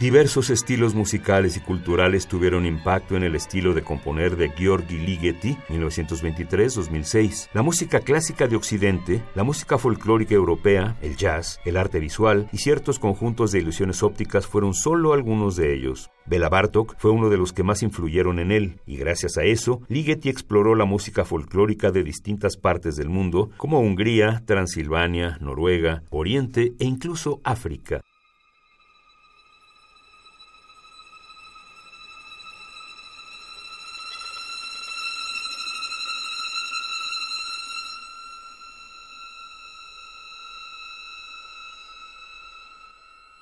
Diversos 0.00 0.48
estilos 0.48 0.94
musicales 0.94 1.58
y 1.58 1.60
culturales 1.60 2.26
tuvieron 2.26 2.64
impacto 2.64 3.18
en 3.18 3.22
el 3.22 3.34
estilo 3.34 3.74
de 3.74 3.82
componer 3.82 4.34
de 4.34 4.48
Gheorghi 4.48 4.96
Ligeti, 4.96 5.58
1923-2006. 5.68 7.50
La 7.52 7.60
música 7.60 8.00
clásica 8.00 8.48
de 8.48 8.56
Occidente, 8.56 9.22
la 9.34 9.44
música 9.44 9.76
folclórica 9.76 10.34
europea, 10.34 10.96
el 11.02 11.18
jazz, 11.18 11.60
el 11.66 11.76
arte 11.76 12.00
visual 12.00 12.48
y 12.50 12.56
ciertos 12.56 12.98
conjuntos 12.98 13.52
de 13.52 13.58
ilusiones 13.58 14.02
ópticas 14.02 14.46
fueron 14.46 14.72
solo 14.72 15.12
algunos 15.12 15.54
de 15.56 15.74
ellos. 15.74 16.08
Bela 16.24 16.48
Bartok 16.48 16.94
fue 16.96 17.10
uno 17.10 17.28
de 17.28 17.36
los 17.36 17.52
que 17.52 17.62
más 17.62 17.82
influyeron 17.82 18.38
en 18.38 18.52
él, 18.52 18.80
y 18.86 18.96
gracias 18.96 19.36
a 19.36 19.42
eso, 19.42 19.82
Ligeti 19.88 20.30
exploró 20.30 20.74
la 20.76 20.86
música 20.86 21.26
folclórica 21.26 21.90
de 21.90 22.04
distintas 22.04 22.56
partes 22.56 22.96
del 22.96 23.10
mundo, 23.10 23.50
como 23.58 23.80
Hungría, 23.80 24.42
Transilvania, 24.46 25.36
Noruega, 25.42 26.04
Oriente 26.08 26.72
e 26.78 26.86
incluso 26.86 27.42
África. 27.44 28.00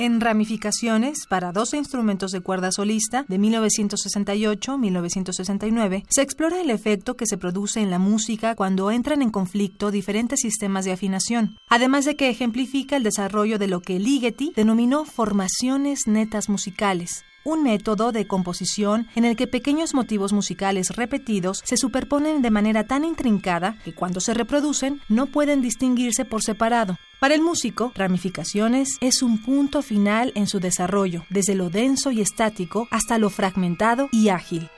En 0.00 0.20
ramificaciones 0.20 1.26
para 1.28 1.52
12 1.52 1.76
instrumentos 1.76 2.32
de 2.32 2.40
cuerda 2.40 2.72
solista 2.72 3.26
de 3.28 3.38
1968-1969, 3.38 6.06
se 6.08 6.22
explora 6.22 6.58
el 6.58 6.70
efecto 6.70 7.18
que 7.18 7.26
se 7.26 7.36
produce 7.36 7.80
en 7.80 7.90
la 7.90 7.98
música 7.98 8.54
cuando 8.54 8.90
entran 8.90 9.20
en 9.20 9.28
conflicto 9.28 9.90
diferentes 9.90 10.40
sistemas 10.40 10.86
de 10.86 10.92
afinación, 10.92 11.58
además 11.68 12.06
de 12.06 12.16
que 12.16 12.30
ejemplifica 12.30 12.96
el 12.96 13.02
desarrollo 13.02 13.58
de 13.58 13.68
lo 13.68 13.82
que 13.82 13.98
Ligeti 13.98 14.54
denominó 14.56 15.04
formaciones 15.04 16.06
netas 16.06 16.48
musicales, 16.48 17.22
un 17.44 17.62
método 17.62 18.10
de 18.10 18.26
composición 18.26 19.06
en 19.14 19.26
el 19.26 19.36
que 19.36 19.48
pequeños 19.48 19.92
motivos 19.92 20.32
musicales 20.32 20.96
repetidos 20.96 21.60
se 21.62 21.76
superponen 21.76 22.40
de 22.40 22.50
manera 22.50 22.86
tan 22.86 23.04
intrincada 23.04 23.76
que 23.84 23.94
cuando 23.94 24.20
se 24.20 24.32
reproducen 24.32 25.02
no 25.10 25.26
pueden 25.26 25.60
distinguirse 25.60 26.24
por 26.24 26.42
separado. 26.42 26.96
Para 27.20 27.34
el 27.34 27.42
músico, 27.42 27.92
ramificaciones 27.94 28.96
es 29.02 29.22
un 29.22 29.42
punto 29.42 29.82
final 29.82 30.32
en 30.34 30.46
su 30.46 30.58
desarrollo, 30.58 31.26
desde 31.28 31.54
lo 31.54 31.68
denso 31.68 32.10
y 32.10 32.22
estático 32.22 32.88
hasta 32.90 33.18
lo 33.18 33.28
fragmentado 33.28 34.08
y 34.10 34.30
ágil. 34.30 34.70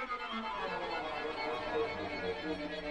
Thank 0.00 0.12
you. 2.84 2.89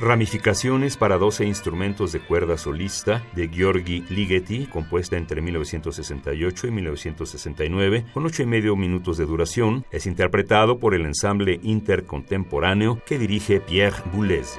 Ramificaciones 0.00 0.96
para 0.96 1.18
12 1.18 1.44
instrumentos 1.44 2.10
de 2.12 2.20
cuerda 2.20 2.56
solista 2.56 3.22
de 3.34 3.48
Gheorghi 3.48 4.02
Ligeti, 4.08 4.64
compuesta 4.64 5.18
entre 5.18 5.42
1968 5.42 6.66
y 6.66 6.70
1969, 6.70 8.06
con 8.14 8.24
ocho 8.24 8.42
y 8.42 8.46
medio 8.46 8.76
minutos 8.76 9.18
de 9.18 9.26
duración, 9.26 9.84
es 9.90 10.06
interpretado 10.06 10.78
por 10.78 10.94
el 10.94 11.04
ensamble 11.04 11.60
intercontemporáneo 11.62 13.02
que 13.04 13.18
dirige 13.18 13.60
Pierre 13.60 14.02
Boulez. 14.10 14.58